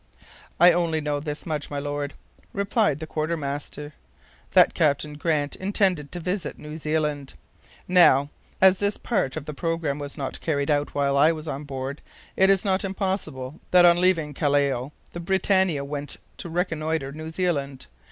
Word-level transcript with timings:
"I 0.59 0.71
only 0.71 0.99
know 0.99 1.19
this 1.19 1.45
much, 1.45 1.69
my 1.69 1.77
Lord," 1.77 2.15
replied 2.53 2.99
the 2.99 3.05
quartermaster, 3.05 3.93
"that 4.53 4.73
Captain 4.73 5.13
Grant 5.13 5.55
intended 5.55 6.11
to 6.11 6.19
visit 6.19 6.57
New 6.57 6.79
Zealand. 6.79 7.35
Now, 7.87 8.31
as 8.59 8.79
this 8.79 8.97
part 8.97 9.37
of 9.37 9.45
the 9.45 9.53
programme 9.53 9.99
was 9.99 10.17
not 10.17 10.41
carried 10.41 10.71
out 10.71 10.95
while 10.95 11.15
I 11.17 11.31
was 11.31 11.47
on 11.47 11.65
board, 11.65 12.01
it 12.35 12.49
is 12.49 12.65
not 12.65 12.83
impossible 12.83 13.59
that 13.69 13.85
on 13.85 14.01
leaving 14.01 14.33
Callao 14.33 14.91
the 15.13 15.19
BRITANNIA 15.19 15.85
went 15.85 16.17
to 16.37 16.49
reconnoiter 16.49 17.11
New 17.11 17.29
Zealand. 17.29 17.85